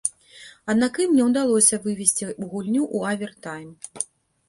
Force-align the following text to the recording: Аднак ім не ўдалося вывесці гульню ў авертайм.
Аднак 0.73 0.93
ім 1.03 1.13
не 1.19 1.27
ўдалося 1.27 1.81
вывесці 1.85 2.25
гульню 2.49 2.83
ў 2.95 2.97
авертайм. 3.15 3.71